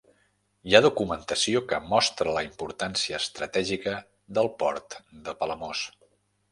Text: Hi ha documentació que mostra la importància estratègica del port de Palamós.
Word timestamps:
Hi 0.69 0.75
ha 0.77 0.79
documentació 0.85 1.61
que 1.73 1.79
mostra 1.91 2.33
la 2.39 2.43
importància 2.47 3.21
estratègica 3.23 3.95
del 4.39 4.55
port 4.65 5.01
de 5.29 5.41
Palamós. 5.43 5.89